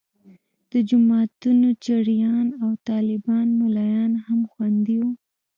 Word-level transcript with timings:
د 0.71 0.73
جوماتونو 0.89 1.67
چړیان 1.85 2.47
او 2.63 2.69
طالبان 2.89 3.47
ملایان 3.61 4.11
هم 4.25 4.39
خوندي 4.51 4.95
وو. 5.01 5.11